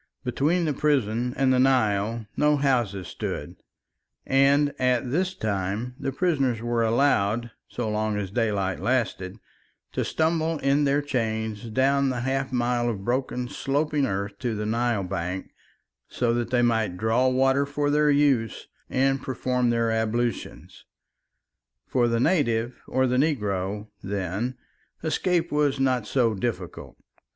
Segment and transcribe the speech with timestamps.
[0.23, 3.55] Between the prison and the Nile no houses stood,
[4.25, 9.37] and at this time the prisoners were allowed, so long as daylight lasted,
[9.91, 14.65] to stumble in their chains down the half mile of broken sloping earth to the
[14.65, 15.51] Nile bank,
[16.07, 20.83] so that they might draw water for their use and perform their ablutions.
[21.85, 24.57] For the native or the negro, then,
[25.03, 26.97] escape was not so difficult.